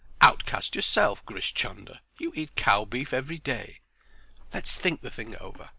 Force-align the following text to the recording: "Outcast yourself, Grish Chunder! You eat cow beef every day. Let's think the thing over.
"Outcast 0.19 0.75
yourself, 0.75 1.23
Grish 1.27 1.53
Chunder! 1.53 1.99
You 2.17 2.33
eat 2.35 2.55
cow 2.55 2.85
beef 2.85 3.13
every 3.13 3.37
day. 3.37 3.81
Let's 4.51 4.73
think 4.73 5.01
the 5.01 5.11
thing 5.11 5.35
over. 5.37 5.69